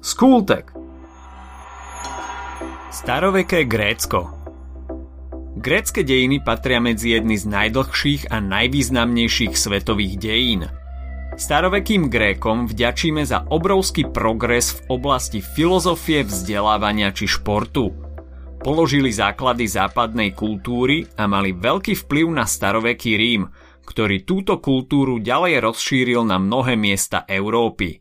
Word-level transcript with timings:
Skultek 0.00 0.72
Staroveké 2.88 3.68
Grécko 3.68 4.32
Grécke 5.60 6.00
dejiny 6.00 6.40
patria 6.40 6.80
medzi 6.80 7.12
jedny 7.20 7.36
z 7.36 7.44
najdlhších 7.44 8.32
a 8.32 8.40
najvýznamnejších 8.40 9.52
svetových 9.52 10.16
dejín. 10.16 10.72
Starovekým 11.36 12.08
Grékom 12.08 12.64
vďačíme 12.64 13.28
za 13.28 13.44
obrovský 13.44 14.08
progres 14.08 14.72
v 14.72 14.96
oblasti 14.96 15.44
filozofie, 15.44 16.24
vzdelávania 16.24 17.12
či 17.12 17.28
športu. 17.28 17.92
Položili 18.64 19.12
základy 19.12 19.68
západnej 19.68 20.32
kultúry 20.32 21.12
a 21.20 21.28
mali 21.28 21.52
veľký 21.52 22.08
vplyv 22.08 22.40
na 22.40 22.48
staroveký 22.48 23.20
Rím, 23.20 23.52
ktorý 23.84 24.24
túto 24.24 24.64
kultúru 24.64 25.20
ďalej 25.20 25.60
rozšíril 25.60 26.24
na 26.24 26.40
mnohé 26.40 26.72
miesta 26.80 27.28
Európy. 27.28 28.00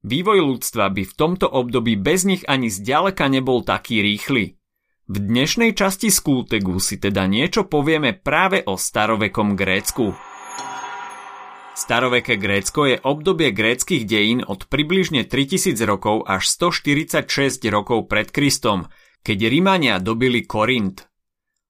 Vývoj 0.00 0.38
ľudstva 0.40 0.88
by 0.92 1.02
v 1.04 1.16
tomto 1.16 1.46
období 1.48 1.96
bez 2.00 2.24
nich 2.24 2.44
ani 2.48 2.72
zďaleka 2.72 3.28
nebol 3.28 3.60
taký 3.64 4.00
rýchly– 4.00 4.54
v 5.10 5.18
dnešnej 5.18 5.74
časti 5.74 6.06
Skultegu 6.06 6.78
si 6.78 6.94
teda 6.94 7.26
niečo 7.26 7.66
povieme 7.66 8.14
práve 8.14 8.62
o 8.62 8.78
starovekom 8.78 9.58
Grécku. 9.58 10.14
Staroveké 11.74 12.38
Grécko 12.38 12.86
je 12.86 13.02
obdobie 13.02 13.50
gréckých 13.50 14.06
dejín 14.06 14.46
od 14.46 14.70
približne 14.70 15.26
3000 15.26 15.74
rokov 15.82 16.30
až 16.30 16.46
146 16.46 17.26
rokov 17.74 18.06
pred 18.06 18.30
Kristom, 18.30 18.86
keď 19.26 19.50
Rímania 19.50 19.98
dobili 19.98 20.46
Korint. 20.46 21.10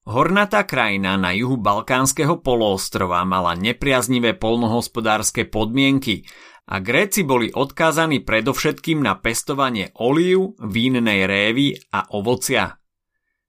Hornatá 0.05 0.69
krajina 0.69 1.17
na 1.17 1.33
juhu 1.33 1.57
Balkánskeho 1.57 2.45
poloostrova 2.45 3.25
mala 3.25 3.57
nepriaznivé 3.57 4.37
polnohospodárske 4.37 5.49
podmienky 5.49 6.29
a 6.71 6.79
Gréci 6.79 7.27
boli 7.27 7.51
odkázaní 7.51 8.23
predovšetkým 8.23 9.03
na 9.03 9.19
pestovanie 9.19 9.91
olív, 9.99 10.55
vínnej 10.63 11.27
révy 11.27 11.75
a 11.91 12.07
ovocia. 12.15 12.79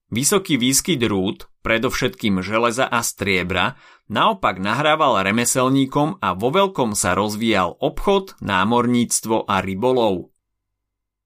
Vysoký 0.10 0.58
výskyt 0.58 1.00
rúd, 1.06 1.46
predovšetkým 1.62 2.42
železa 2.42 2.90
a 2.90 3.06
striebra, 3.06 3.78
naopak 4.10 4.58
nahrával 4.58 5.22
remeselníkom 5.22 6.18
a 6.18 6.34
vo 6.34 6.50
veľkom 6.50 6.98
sa 6.98 7.14
rozvíjal 7.14 7.78
obchod, 7.78 8.42
námorníctvo 8.42 9.46
a 9.46 9.62
rybolov. 9.62 10.34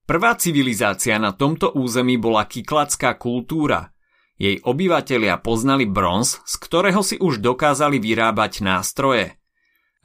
Prvá 0.06 0.38
civilizácia 0.38 1.18
na 1.18 1.34
tomto 1.34 1.74
území 1.74 2.22
bola 2.22 2.46
kyklacká 2.46 3.18
kultúra. 3.18 3.90
Jej 4.38 4.62
obyvatelia 4.62 5.42
poznali 5.42 5.90
bronz, 5.90 6.44
z 6.46 6.54
ktorého 6.62 7.02
si 7.02 7.18
už 7.18 7.42
dokázali 7.42 7.98
vyrábať 7.98 8.62
nástroje. 8.62 9.40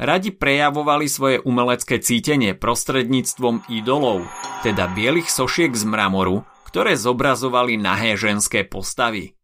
Radi 0.01 0.33
prejavovali 0.33 1.13
svoje 1.13 1.45
umelecké 1.45 2.01
cítenie 2.01 2.57
prostredníctvom 2.57 3.69
idolov, 3.69 4.25
teda 4.65 4.89
bielých 4.97 5.29
sošiek 5.29 5.77
z 5.77 5.85
mramoru, 5.85 6.41
ktoré 6.65 6.97
zobrazovali 6.97 7.77
nahé 7.77 8.17
ženské 8.17 8.65
postavy. 8.65 9.37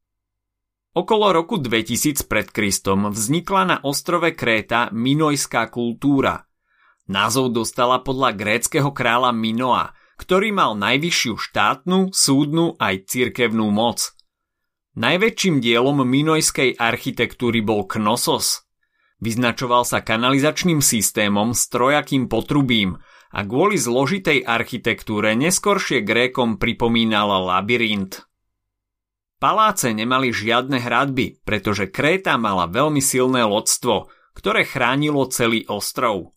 Okolo 0.96 1.36
roku 1.36 1.60
2000 1.60 2.24
pred 2.24 2.48
Kristom 2.48 3.12
vznikla 3.12 3.62
na 3.68 3.76
ostrove 3.84 4.32
Kréta 4.32 4.88
minojská 4.96 5.68
kultúra. 5.68 6.48
Názov 7.04 7.52
dostala 7.52 8.00
podľa 8.00 8.32
gréckého 8.32 8.96
kráľa 8.96 9.36
Minoa, 9.36 9.92
ktorý 10.16 10.56
mal 10.56 10.72
najvyššiu 10.72 11.36
štátnu, 11.36 12.16
súdnu 12.16 12.80
aj 12.80 13.12
cirkevnú 13.12 13.68
moc. 13.68 14.16
Najväčším 14.96 15.60
dielom 15.60 16.00
minojskej 16.00 16.80
architektúry 16.80 17.60
bol 17.60 17.84
Knossos. 17.84 18.65
Vyznačoval 19.20 19.88
sa 19.88 20.04
kanalizačným 20.04 20.84
systémom 20.84 21.56
s 21.56 21.68
trojakým 21.72 22.28
potrubím, 22.28 23.00
a 23.36 23.44
kvôli 23.44 23.76
zložitej 23.76 24.48
architektúre 24.48 25.36
neskoršie 25.36 26.00
Grékom 26.00 26.56
pripomínala 26.56 27.42
labyrint. 27.42 28.24
Paláce 29.36 29.92
nemali 29.92 30.32
žiadne 30.32 30.80
hradby, 30.80 31.44
pretože 31.44 31.92
Kréta 31.92 32.40
mala 32.40 32.64
veľmi 32.64 33.04
silné 33.04 33.44
lodstvo, 33.44 34.08
ktoré 34.32 34.64
chránilo 34.64 35.28
celý 35.28 35.68
ostrov. 35.68 36.32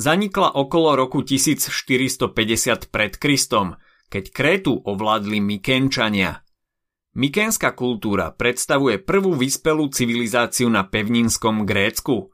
Zanikla 0.00 0.56
okolo 0.56 0.96
roku 0.96 1.20
1450 1.20 2.88
pred 2.88 3.12
Kristom, 3.20 3.76
keď 4.08 4.24
Krétu 4.32 4.80
ovládli 4.80 5.44
Mykenčania. 5.44 6.40
Mykenská 7.18 7.74
kultúra 7.74 8.30
predstavuje 8.30 9.02
prvú 9.02 9.34
vyspelú 9.34 9.90
civilizáciu 9.90 10.70
na 10.70 10.86
pevninskom 10.86 11.66
Grécku. 11.66 12.30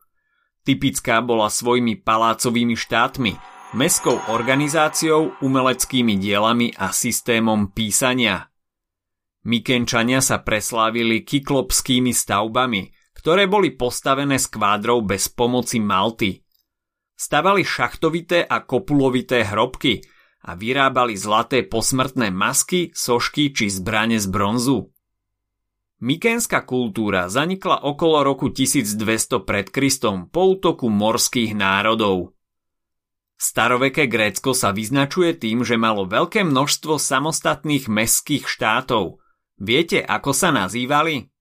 Typická 0.61 1.25
bola 1.25 1.49
svojimi 1.49 2.05
palácovými 2.05 2.77
štátmi– 2.77 3.33
mestskou 3.75 4.31
organizáciou, 4.31 5.41
umeleckými 5.43 6.15
dielami 6.21 6.71
a 6.79 6.95
systémom 6.95 7.75
písania. 7.75 8.53
Mykenčania 9.45 10.23
sa 10.23 10.41
preslávili 10.41 11.27
kyklopskými 11.27 12.15
stavbami, 12.15 12.93
ktoré 13.19 13.49
boli 13.51 13.75
postavené 13.75 14.37
s 14.37 14.53
kvádrov 14.53 15.05
bez 15.05 15.33
pomoci 15.33 15.83
Malty. 15.83 16.45
Stavali 17.17 17.65
šachtovité 17.65 18.47
a 18.47 18.63
kopulovité 18.63 19.49
hrobky 19.49 20.01
a 20.45 20.53
vyrábali 20.53 21.17
zlaté 21.17 21.65
posmrtné 21.65 22.29
masky, 22.29 22.93
sošky 22.93 23.57
či 23.57 23.73
zbrane 23.73 24.21
z 24.21 24.29
bronzu. 24.29 24.93
Mykenská 26.05 26.69
kultúra 26.69 27.33
zanikla 27.33 27.81
okolo 27.89 28.21
roku 28.21 28.53
1200 28.53 29.41
pred 29.41 29.73
Kristom 29.73 30.29
po 30.29 30.53
útoku 30.53 30.93
morských 30.93 31.57
národov. 31.57 32.37
Staroveké 33.41 34.07
Grécko 34.07 34.53
sa 34.53 34.71
vyznačuje 34.71 35.35
tým, 35.35 35.65
že 35.67 35.81
malo 35.81 36.05
veľké 36.05 36.45
množstvo 36.45 37.01
samostatných 37.01 37.89
mestských 37.89 38.45
štátov. 38.45 39.19
Viete, 39.57 40.05
ako 40.05 40.31
sa 40.37 40.53
nazývali? 40.53 41.34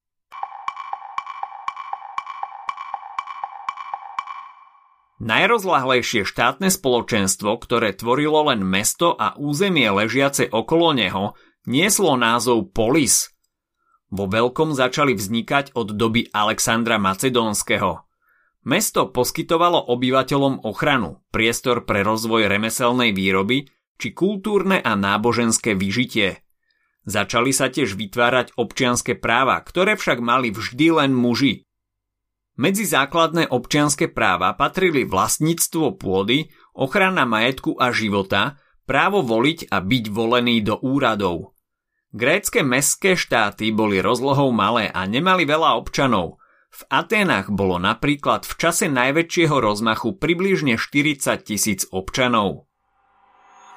Najrozlahlejšie 5.24 6.28
štátne 6.28 6.68
spoločenstvo, 6.68 7.56
ktoré 7.56 7.96
tvorilo 7.96 8.52
len 8.52 8.60
mesto 8.68 9.16
a 9.16 9.40
územie 9.40 9.88
ležiace 9.88 10.52
okolo 10.52 10.92
neho, 10.92 11.40
nieslo 11.64 12.20
názov 12.20 12.76
Polis. 12.76 13.32
Vo 14.12 14.28
veľkom 14.28 14.76
začali 14.76 15.16
vznikať 15.16 15.74
od 15.80 15.96
doby 15.96 16.28
Alexandra 16.36 17.00
Macedónskeho– 17.00 17.92
Mesto 18.64 19.12
poskytovalo 19.12 19.92
obyvateľom 19.92 20.64
ochranu, 20.64 21.20
priestor 21.36 21.84
pre 21.84 22.00
rozvoj 22.00 22.48
remeselnej 22.48 23.12
výroby 23.12 23.68
či 24.00 24.16
kultúrne 24.16 24.80
a 24.80 24.96
náboženské 24.96 25.76
vyžitie. 25.76 26.40
Začali 27.04 27.52
sa 27.52 27.68
tiež 27.68 28.00
vytvárať 28.00 28.56
občianske 28.56 29.20
práva, 29.20 29.60
ktoré 29.60 30.00
však 30.00 30.24
mali 30.24 30.56
vždy 30.56 30.88
len 30.96 31.12
muži. 31.12 31.68
Medzi 32.54 32.86
základné 32.86 33.50
občianske 33.50 34.14
práva 34.14 34.54
patrili 34.54 35.06
vlastníctvo 35.10 35.98
pôdy, 35.98 36.54
ochrana 36.78 37.26
majetku 37.26 37.78
a 37.82 37.90
života, 37.90 38.62
právo 38.86 39.26
voliť 39.26 39.74
a 39.74 39.82
byť 39.82 40.06
volený 40.14 40.62
do 40.62 40.78
úradov. 40.78 41.58
Grécké 42.14 42.62
mestské 42.62 43.18
štáty 43.18 43.74
boli 43.74 43.98
rozlohou 43.98 44.54
malé 44.54 44.94
a 44.94 45.06
nemali 45.10 45.50
veľa 45.50 45.82
občanov– 45.82 46.38
v 46.74 46.82
Aténach 46.90 47.54
bolo 47.54 47.78
napríklad 47.78 48.50
v 48.50 48.54
čase 48.58 48.90
najväčšieho 48.90 49.62
rozmachu 49.62 50.18
približne 50.18 50.82
40 50.82 51.46
tisíc 51.46 51.86
občanov. 51.94 52.66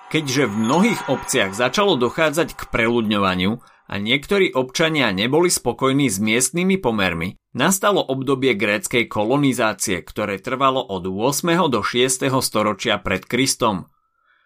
Keďže 0.08 0.48
v 0.48 0.54
mnohých 0.64 1.00
obciach 1.12 1.53
začalo 1.53 2.00
dochádzať 2.00 2.56
k 2.56 2.62
preľudňovaniu 2.72 3.60
a 3.86 4.02
niektorí 4.02 4.54
občania 4.54 5.14
neboli 5.14 5.50
spokojní 5.50 6.10
s 6.10 6.19
miestnymi 6.19 6.78
pomermi, 6.82 7.38
nastalo 7.54 8.02
obdobie 8.02 8.58
gréckej 8.58 9.06
kolonizácie, 9.06 10.02
ktoré 10.02 10.42
trvalo 10.42 10.82
od 10.82 11.06
8. 11.06 11.70
do 11.70 11.80
6. 11.80 12.28
storočia 12.42 12.98
pred 12.98 13.22
Kristom. 13.26 13.87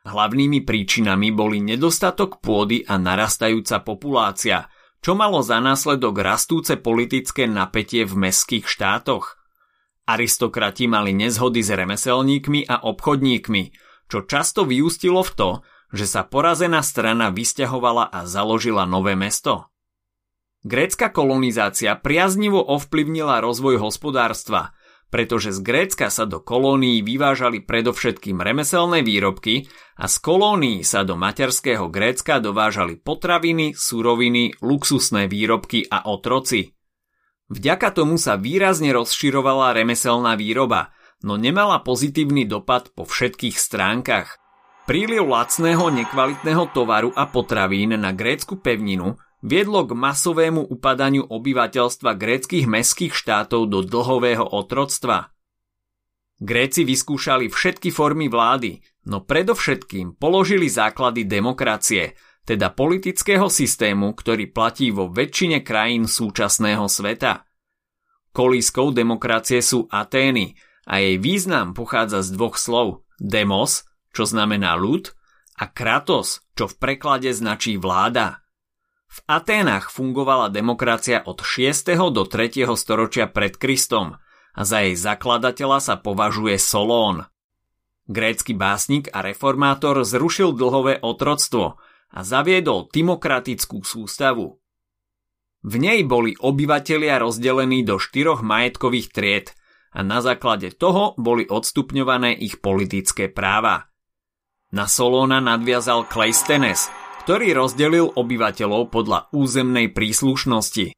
Hlavnými 0.05 0.65
príčinami 0.65 1.33
boli 1.33 1.61
nedostatok 1.61 2.41
pôdy 2.41 2.85
a 2.85 2.97
narastajúca 3.01 3.81
populácia– 3.85 4.65
čo 5.01 5.17
malo 5.17 5.41
za 5.41 5.59
následok 5.65 6.21
rastúce 6.21 6.77
politické 6.77 7.49
napätie 7.49 8.05
v 8.05 8.29
mestských 8.29 8.69
štátoch. 8.69 9.41
Aristokrati 10.05 10.85
mali 10.93 11.17
nezhody 11.17 11.65
s 11.65 11.73
remeselníkmi 11.73 12.69
a 12.69 12.85
obchodníkmi, 12.85 13.63
čo 14.13 14.29
často 14.29 14.69
vyústilo 14.69 15.25
v 15.25 15.33
to, 15.33 15.51
že 15.91 16.07
sa 16.07 16.23
porazená 16.23 16.83
strana 16.83 17.35
vysťahovala 17.35 18.11
a 18.11 18.27
založila 18.27 18.87
nové 18.87 19.19
mesto. 19.19 19.71
Grécka 20.63 21.09
kolonizácia 21.09 21.97
priaznivo 21.97 22.61
ovplyvnila 22.63 23.41
rozvoj 23.41 23.81
hospodárstva– 23.81 24.71
pretože 25.11 25.51
z 25.51 25.61
Grécka 25.61 26.07
sa 26.09 26.25
do 26.25 26.39
kolónií 26.39 27.03
vyvážali 27.03 27.67
predovšetkým 27.67 28.39
remeselné 28.39 29.03
výrobky 29.03 29.67
a 29.99 30.07
z 30.07 30.17
kolónií 30.23 30.87
sa 30.87 31.03
do 31.03 31.19
materského 31.19 31.91
Grécka 31.91 32.39
dovážali 32.39 32.97
potraviny, 32.97 33.75
suroviny, 33.75 34.55
luxusné 34.63 35.27
výrobky 35.27 35.91
a 35.91 36.07
otroci. 36.07 36.73
Vďaka 37.51 37.91
tomu 37.91 38.15
sa 38.17 38.39
výrazne 38.39 38.95
rozširovala 38.95 39.75
remeselná 39.75 40.39
výroba, 40.39 40.95
no 41.27 41.35
nemala 41.35 41.83
pozitívny 41.83 42.47
dopad 42.47 42.95
po 42.95 43.03
všetkých 43.03 43.59
stránkach. 43.59 44.39
Príliv 44.91 45.23
lacného 45.23 45.87
nekvalitného 45.87 46.75
tovaru 46.75 47.15
a 47.15 47.31
potravín 47.31 47.95
na 47.95 48.11
grécku 48.11 48.59
pevninu 48.59 49.15
viedlo 49.39 49.87
k 49.87 49.95
masovému 49.95 50.67
upadaniu 50.67 51.31
obyvateľstva 51.31 52.19
gréckých 52.19 52.67
mestských 52.67 53.15
štátov 53.15 53.71
do 53.71 53.87
dlhového 53.87 54.43
otroctva. 54.43 55.31
Gréci 56.43 56.83
vyskúšali 56.83 57.55
všetky 57.55 57.95
formy 57.95 58.27
vlády, 58.27 58.83
no 59.07 59.23
predovšetkým 59.23 60.19
položili 60.19 60.67
základy 60.67 61.23
demokracie, 61.23 62.19
teda 62.43 62.75
politického 62.75 63.47
systému, 63.47 64.11
ktorý 64.19 64.51
platí 64.51 64.91
vo 64.91 65.07
väčšine 65.07 65.63
krajín 65.63 66.11
súčasného 66.11 66.91
sveta. 66.91 67.47
Kolískou 68.35 68.91
demokracie 68.91 69.63
sú 69.63 69.87
Atény 69.87 70.59
a 70.91 70.99
jej 70.99 71.15
význam 71.23 71.79
pochádza 71.79 72.27
z 72.27 72.35
dvoch 72.35 72.59
slov 72.59 73.07
demos, 73.23 73.87
čo 74.11 74.27
znamená 74.27 74.77
ľud, 74.77 75.15
a 75.61 75.69
kratos, 75.69 76.41
čo 76.57 76.71
v 76.71 76.75
preklade 76.81 77.31
značí 77.37 77.77
vláda. 77.77 78.41
V 79.11 79.19
Aténach 79.27 79.91
fungovala 79.91 80.49
demokracia 80.49 81.21
od 81.27 81.43
6. 81.43 81.99
do 82.15 82.23
3. 82.25 82.67
storočia 82.79 83.27
pred 83.29 83.59
Kristom– 83.59 84.15
a 84.55 84.63
za 84.67 84.83
jej 84.83 84.99
zakladateľa 84.99 85.79
sa 85.79 85.95
považuje 85.99 86.59
Solón. 86.59 87.27
Grécky 88.11 88.59
básnik 88.59 89.07
a 89.15 89.23
reformátor 89.23 90.03
zrušil 90.03 90.51
dlhové 90.59 90.99
otroctvo 90.99 91.79
a 92.11 92.21
zaviedol 92.27 92.91
timokratickú 92.91 93.87
sústavu. 93.87 94.59
V 95.61 95.75
nej 95.77 96.03
boli 96.03 96.35
obyvatelia 96.35 97.21
rozdelení 97.23 97.87
do 97.87 98.01
štyroch 98.01 98.43
majetkových 98.43 99.09
tried 99.15 99.47
a 99.95 100.03
na 100.03 100.19
základe 100.25 100.75
toho 100.75 101.15
boli 101.21 101.47
odstupňované 101.47 102.35
ich 102.35 102.59
politické 102.59 103.31
práva. 103.31 103.90
Na 104.71 104.87
Solóna 104.87 105.43
nadviazal 105.43 106.07
Kleisthenes, 106.07 106.87
ktorý 107.27 107.59
rozdelil 107.59 108.07
obyvateľov 108.15 108.95
podľa 108.95 109.27
územnej 109.35 109.91
príslušnosti. 109.91 110.95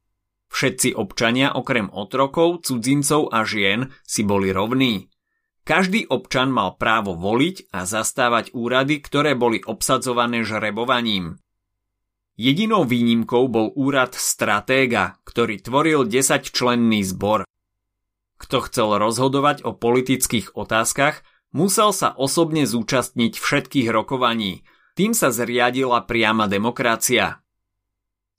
Všetci 0.53 0.93
občania 0.93 1.49
okrem 1.57 1.89
otrokov, 1.89 2.69
cudzincov 2.69 3.33
a 3.33 3.41
žien 3.41 3.89
si 4.05 4.21
boli 4.21 4.53
rovní. 4.53 5.09
Každý 5.65 6.05
občan 6.05 6.53
mal 6.53 6.77
právo 6.77 7.17
voliť 7.17 7.73
a 7.73 7.89
zastávať 7.89 8.53
úrady, 8.53 9.01
ktoré 9.01 9.33
boli 9.33 9.65
obsadzované 9.65 10.45
žrebovaním. 10.45 11.41
Jedinou 12.37 12.85
výnimkou 12.85 13.49
bol 13.49 13.73
úrad 13.73 14.13
stratéga, 14.13 15.17
ktorý 15.25 15.57
tvoril 15.57 16.05
10-členný 16.05 17.01
zbor. 17.09 17.49
Kto 18.37 18.69
chcel 18.69 19.01
rozhodovať 19.01 19.65
o 19.65 19.73
politických 19.73 20.53
otázkach, 20.53 21.25
musel 21.53 21.93
sa 21.93 22.11
osobne 22.11 22.65
zúčastniť 22.65 23.39
všetkých 23.39 23.87
rokovaní. 23.93 24.65
Tým 24.97 25.13
sa 25.13 25.29
zriadila 25.29 26.03
priama 26.03 26.49
demokracia. 26.49 27.41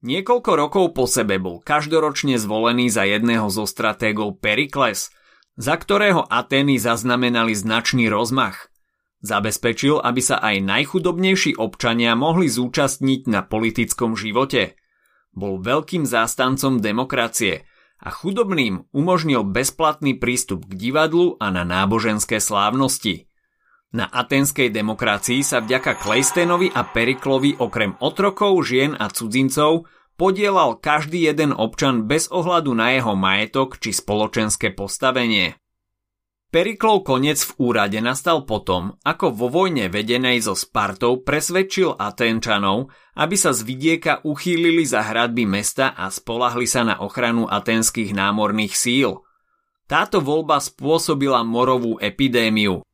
Niekoľko 0.05 0.51
rokov 0.53 0.85
po 0.93 1.09
sebe 1.09 1.41
bol 1.41 1.65
každoročne 1.65 2.37
zvolený 2.37 2.93
za 2.93 3.09
jedného 3.09 3.49
zo 3.49 3.65
stratégov 3.65 4.37
Perikles, 4.37 5.09
za 5.57 5.81
ktorého 5.81 6.29
Atény 6.29 6.77
zaznamenali 6.77 7.57
značný 7.57 8.13
rozmach. 8.13 8.69
Zabezpečil, 9.25 10.05
aby 10.05 10.21
sa 10.21 10.37
aj 10.45 10.61
najchudobnejší 10.61 11.57
občania 11.57 12.13
mohli 12.13 12.53
zúčastniť 12.53 13.25
na 13.33 13.41
politickom 13.41 14.13
živote. 14.13 14.77
Bol 15.33 15.65
veľkým 15.65 16.05
zástancom 16.05 16.85
demokracie 16.85 17.65
a 18.05 18.13
chudobným 18.13 18.85
umožnil 18.93 19.49
bezplatný 19.49 20.21
prístup 20.21 20.69
k 20.69 20.77
divadlu 20.77 21.41
a 21.41 21.49
na 21.49 21.65
náboženské 21.65 22.37
slávnosti. 22.37 23.33
Na 23.97 24.05
atenskej 24.05 24.69
demokracii 24.69 25.41
sa 25.41 25.65
vďaka 25.65 25.97
Kleistenovi 25.97 26.69
a 26.69 26.85
Periklovi 26.85 27.57
okrem 27.57 27.97
otrokov, 28.05 28.69
žien 28.69 28.93
a 28.93 29.09
cudzincov 29.09 29.89
podielal 30.21 30.77
každý 30.79 31.25
jeden 31.25 31.57
občan 31.57 32.05
bez 32.05 32.29
ohľadu 32.29 32.77
na 32.77 32.93
jeho 32.93 33.17
majetok 33.17 33.81
či 33.81 33.97
spoločenské 33.97 34.75
postavenie. 34.77 35.57
Periklov 36.55 37.03
koniec 37.03 37.43
v 37.51 37.67
úrade 37.67 37.99
nastal 37.99 38.47
potom, 38.47 38.95
ako 39.03 39.35
vo 39.35 39.51
vojne 39.51 39.91
vedenej 39.91 40.39
so 40.39 40.55
Spartou 40.55 41.19
presvedčil 41.19 41.99
Atenčanov, 41.99 42.95
aby 43.19 43.35
sa 43.35 43.51
z 43.51 43.67
vidieka 43.67 44.23
uchýlili 44.23 44.87
za 44.87 45.03
hradby 45.03 45.51
mesta 45.51 45.99
a 45.99 46.07
spolahli 46.15 46.71
sa 46.71 46.87
na 46.87 47.03
ochranu 47.03 47.51
atenských 47.51 48.15
námorných 48.15 48.71
síl. 48.71 49.27
Táto 49.91 50.23
voľba 50.23 50.63
spôsobila 50.63 51.43
morovú 51.43 51.99
epidémiu. 51.99 52.87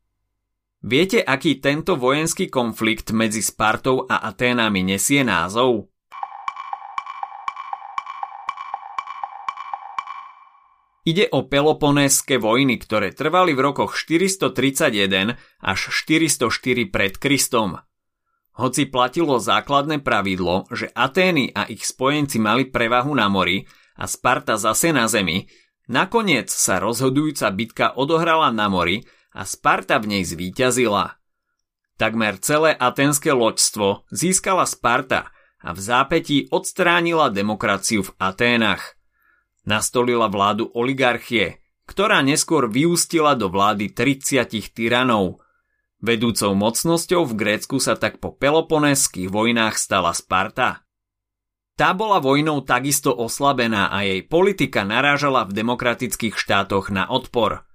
Viete, 0.81 1.21
aký 1.21 1.61
tento 1.61 2.01
vojenský 2.01 2.49
konflikt 2.49 3.13
medzi 3.13 3.45
Spartou 3.45 4.09
a 4.09 4.25
Aténami 4.25 4.81
nesie 4.81 5.21
názov? 5.21 5.90
Ide 11.01 11.33
o 11.33 11.49
Peloponéske 11.49 12.37
vojny, 12.37 12.77
ktoré 12.77 13.09
trvali 13.09 13.57
v 13.57 13.73
rokoch 13.73 13.97
431 13.97 15.33
až 15.57 15.79
404 15.89 16.93
pred 16.93 17.17
Kristom. 17.17 17.81
Hoci 18.61 18.85
platilo 18.85 19.41
základné 19.41 20.05
pravidlo, 20.05 20.69
že 20.69 20.93
Atény 20.93 21.49
a 21.57 21.65
ich 21.65 21.89
spojenci 21.89 22.37
mali 22.37 22.69
prevahu 22.69 23.17
na 23.17 23.33
mori 23.33 23.65
a 23.97 24.05
Sparta 24.05 24.61
zase 24.61 24.93
na 24.93 25.09
zemi, 25.09 25.49
nakoniec 25.89 26.53
sa 26.53 26.77
rozhodujúca 26.77 27.49
bitka 27.49 27.97
odohrala 27.97 28.53
na 28.53 28.69
mori 28.69 29.01
a 29.33 29.41
Sparta 29.41 29.97
v 29.97 30.05
nej 30.05 30.23
zvíťazila. 30.27 31.17
Takmer 31.97 32.37
celé 32.37 32.77
aténske 32.77 33.33
loďstvo 33.33 34.05
získala 34.13 34.69
Sparta 34.69 35.33
a 35.65 35.73
v 35.73 35.79
zápätí 35.81 36.45
odstránila 36.53 37.33
demokraciu 37.33 38.05
v 38.05 38.13
Aténach– 38.21 38.85
Nastolila 39.61 40.25
vládu 40.25 40.73
oligarchie, 40.73 41.61
ktorá 41.85 42.25
neskôr 42.25 42.65
vyústila 42.65 43.37
do 43.37 43.51
vlády 43.51 43.93
30 43.93 44.73
tyranov. 44.73 45.43
Vedúcou 46.01 46.57
mocnosťou 46.57 47.29
v 47.29 47.33
Grécku 47.37 47.77
sa 47.77 47.93
tak 47.93 48.17
po 48.17 48.33
peloponeských 48.33 49.29
vojnách 49.29 49.77
stala 49.77 50.17
Sparta. 50.17 50.81
Tá 51.77 51.93
bola 51.93 52.17
vojnou 52.17 52.65
takisto 52.65 53.13
oslabená 53.13 53.93
a 53.93 54.01
jej 54.01 54.25
politika 54.25 54.81
narážala 54.81 55.45
v 55.45 55.61
demokratických 55.61 56.33
štátoch 56.33 56.89
na 56.89 57.05
odpor. 57.05 57.65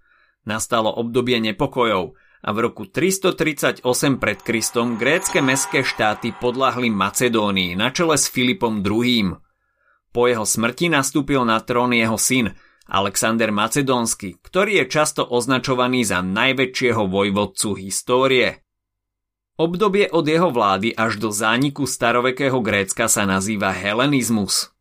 Nastalo 0.47 0.91
obdobie 0.91 1.39
nepokojov 1.43 2.19
a 2.43 2.49
v 2.55 2.59
roku 2.63 2.87
338 2.87 3.83
pred 4.23 4.39
Kristom 4.43 4.99
grécke 4.99 5.43
mestské 5.43 5.83
štáty 5.83 6.35
podľahli 6.35 6.91
Macedónii 6.91 7.75
na 7.79 7.91
čele 7.91 8.19
s 8.19 8.31
Filipom 8.31 8.83
II. 8.83 9.39
Po 10.17 10.25
jeho 10.25 10.49
smrti 10.49 10.89
nastúpil 10.89 11.45
na 11.45 11.61
trón 11.61 11.93
jeho 11.93 12.17
syn, 12.17 12.57
Alexander 12.89 13.53
Macedónsky, 13.53 14.41
ktorý 14.41 14.81
je 14.81 14.85
často 14.89 15.29
označovaný 15.29 16.09
za 16.09 16.25
najväčšieho 16.25 17.05
vojvodcu 17.05 17.77
histórie. 17.77 18.65
Obdobie 19.61 20.09
od 20.09 20.25
jeho 20.25 20.49
vlády 20.49 20.97
až 20.97 21.21
do 21.21 21.29
zániku 21.29 21.85
starovekého 21.85 22.57
Grécka 22.65 23.13
sa 23.13 23.29
nazýva 23.29 23.77
helenizmus. 23.77 24.73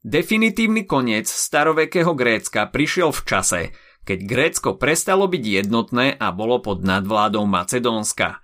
Definitívny 0.00 0.88
koniec 0.88 1.28
starovekého 1.28 2.16
Grécka 2.16 2.64
prišiel 2.72 3.12
v 3.12 3.20
čase, 3.28 3.60
keď 4.08 4.18
Grécko 4.24 4.80
prestalo 4.80 5.28
byť 5.28 5.44
jednotné 5.44 6.16
a 6.16 6.32
bolo 6.32 6.64
pod 6.64 6.88
nadvládou 6.88 7.44
Macedónska. 7.44 8.40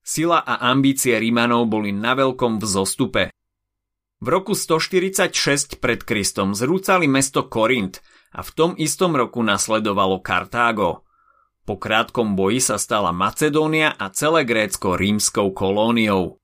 Sila 0.00 0.40
a 0.40 0.64
ambície 0.72 1.12
Rímanov 1.12 1.68
boli 1.68 1.92
na 1.92 2.16
veľkom 2.16 2.56
vzostupe. 2.56 3.36
V 4.22 4.30
roku 4.30 4.54
146 4.54 5.82
pred 5.82 5.98
Kristom 6.06 6.54
zrúcali 6.54 7.10
mesto 7.10 7.42
Korint 7.50 7.98
a 8.30 8.46
v 8.46 8.50
tom 8.54 8.70
istom 8.78 9.18
roku 9.18 9.42
nasledovalo 9.42 10.22
Kartágo. 10.22 11.02
Po 11.66 11.74
krátkom 11.74 12.38
boji 12.38 12.62
sa 12.62 12.78
stala 12.78 13.10
Macedónia 13.10 13.90
a 13.90 14.14
celé 14.14 14.46
Grécko 14.46 14.94
rímskou 14.94 15.50
kolóniou. 15.50 16.38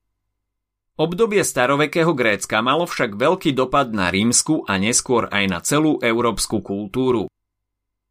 Obdobie 0.99 1.39
starovekého 1.39 2.11
Grécka 2.11 2.59
malo 2.59 2.83
však 2.83 3.15
veľký 3.15 3.55
dopad 3.55 3.95
na 3.95 4.11
rímsku 4.11 4.67
a 4.67 4.75
neskôr 4.75 5.31
aj 5.31 5.45
na 5.47 5.63
celú 5.63 6.03
európsku 6.03 6.59
kultúru. 6.59 7.31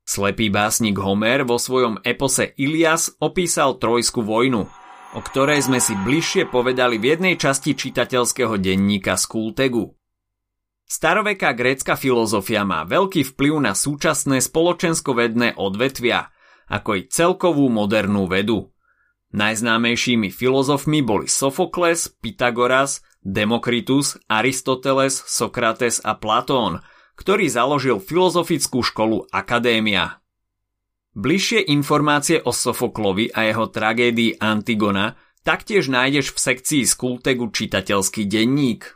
Slepý 0.08 0.48
básnik 0.48 0.96
Homer 0.96 1.44
vo 1.44 1.60
svojom 1.60 2.00
epose 2.08 2.56
Ilias 2.56 3.12
opísal 3.20 3.76
Trojskú 3.76 4.24
vojnu– 4.24 4.64
o 5.16 5.20
ktorej 5.24 5.64
sme 5.64 5.80
si 5.80 5.96
bližšie 5.96 6.52
povedali 6.52 7.00
v 7.00 7.16
jednej 7.16 7.34
časti 7.40 7.72
čitateľského 7.72 8.60
denníka 8.60 9.16
Skultegu. 9.16 9.96
Staroveká 10.88 11.52
grécka 11.52 12.00
filozofia 12.00 12.64
má 12.64 12.84
veľký 12.88 13.36
vplyv 13.36 13.54
na 13.60 13.72
súčasné 13.76 14.40
spoločensko-vedné 14.40 15.56
odvetvia, 15.60 16.32
ako 16.68 16.90
i 16.96 17.02
celkovú 17.08 17.68
modernú 17.68 18.24
vedu. 18.24 18.72
Najznámejšími 19.36 20.32
filozofmi 20.32 21.04
boli 21.04 21.28
Sofokles, 21.28 22.08
Pythagoras, 22.08 23.04
Demokritus, 23.20 24.16
Aristoteles, 24.24 25.20
Sokrates 25.28 26.00
a 26.00 26.16
Platón, 26.16 26.80
ktorý 27.20 27.52
založil 27.52 28.00
filozofickú 28.00 28.80
školu 28.80 29.28
Akadémia. 29.28 30.24
Bližšie 31.18 31.74
informácie 31.74 32.38
o 32.46 32.54
Sofoklovi 32.54 33.34
a 33.34 33.50
jeho 33.50 33.66
tragédii 33.66 34.38
Antigona 34.38 35.18
taktiež 35.42 35.90
nájdeš 35.90 36.30
v 36.30 36.38
sekcii 36.38 36.82
Skultegu 36.86 37.50
čitateľský 37.50 38.30
denník. 38.30 38.86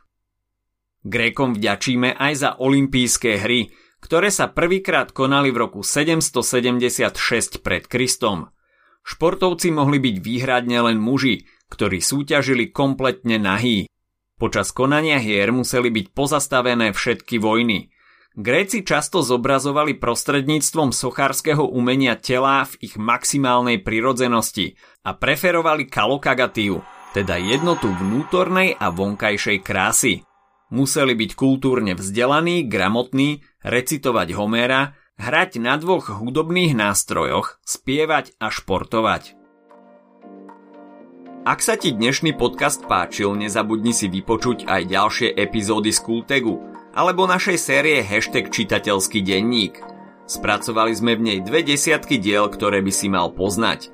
Grékom 1.02 1.58
vďačíme 1.58 2.14
aj 2.14 2.32
za 2.38 2.50
olympijské 2.62 3.42
hry, 3.42 3.74
ktoré 3.98 4.30
sa 4.30 4.46
prvýkrát 4.46 5.10
konali 5.10 5.50
v 5.50 5.66
roku 5.66 5.82
776 5.82 7.58
pred 7.58 7.90
Kristom. 7.90 8.54
Športovci 9.02 9.74
mohli 9.74 9.98
byť 9.98 10.16
výhradne 10.22 10.78
len 10.78 11.02
muži, 11.02 11.42
ktorí 11.74 11.98
súťažili 11.98 12.70
kompletne 12.70 13.42
nahý. 13.42 13.90
Počas 14.38 14.70
konania 14.70 15.18
hier 15.18 15.50
museli 15.50 15.90
byť 15.90 16.06
pozastavené 16.14 16.94
všetky 16.94 17.42
vojny. 17.42 17.91
Gréci 18.32 18.80
často 18.80 19.20
zobrazovali 19.20 20.00
prostredníctvom 20.00 20.96
sochárskeho 20.96 21.68
umenia 21.68 22.16
telá 22.16 22.64
v 22.64 22.80
ich 22.80 22.96
maximálnej 22.96 23.84
prirodzenosti 23.84 24.80
a 25.04 25.12
preferovali 25.12 25.84
kalokagatiu, 25.84 26.80
teda 27.12 27.36
jednotu 27.36 27.92
vnútornej 27.92 28.72
a 28.80 28.88
vonkajšej 28.88 29.58
krásy. 29.60 30.24
Museli 30.72 31.12
byť 31.12 31.30
kultúrne 31.36 31.92
vzdelaní, 31.92 32.64
gramotní, 32.64 33.44
recitovať 33.60 34.32
Homéra, 34.32 34.96
hrať 35.20 35.60
na 35.60 35.76
dvoch 35.76 36.08
hudobných 36.08 36.72
nástrojoch, 36.72 37.60
spievať 37.68 38.32
a 38.40 38.48
športovať. 38.48 39.36
Ak 41.44 41.60
sa 41.60 41.76
ti 41.76 41.92
dnešný 41.92 42.32
podcast 42.32 42.80
páčil, 42.88 43.36
nezabudni 43.36 43.92
si 43.92 44.08
vypočuť 44.08 44.64
aj 44.64 44.82
ďalšie 44.88 45.28
epizódy 45.36 45.92
z 45.92 46.00
Kultegu 46.00 46.71
alebo 46.92 47.24
našej 47.24 47.58
série 47.58 48.04
Hashtag 48.04 48.52
čitateľský 48.52 49.24
denník. 49.24 49.80
Spracovali 50.28 50.92
sme 50.96 51.18
v 51.18 51.24
nej 51.24 51.38
dve 51.44 51.64
desiatky 51.64 52.16
diel, 52.16 52.48
ktoré 52.48 52.80
by 52.80 52.92
si 52.92 53.08
mal 53.12 53.32
poznať. 53.32 53.92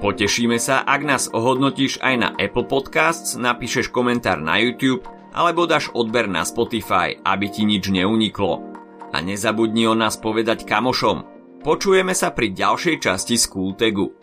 Potešíme 0.00 0.56
sa, 0.56 0.80
ak 0.80 1.00
nás 1.04 1.28
ohodnotíš 1.28 2.00
aj 2.00 2.14
na 2.16 2.28
Apple 2.40 2.64
Podcasts, 2.64 3.36
napíšeš 3.36 3.92
komentár 3.92 4.40
na 4.40 4.56
YouTube 4.56 5.04
alebo 5.36 5.68
dáš 5.68 5.92
odber 5.92 6.26
na 6.26 6.42
Spotify, 6.42 7.16
aby 7.22 7.46
ti 7.52 7.62
nič 7.68 7.88
neuniklo. 7.92 8.64
A 9.10 9.20
nezabudni 9.20 9.86
o 9.86 9.94
nás 9.94 10.16
povedať 10.16 10.64
kamošom. 10.64 11.24
Počujeme 11.60 12.16
sa 12.16 12.32
pri 12.32 12.56
ďalšej 12.56 12.96
časti 13.04 13.36
Skultegu. 13.36 14.19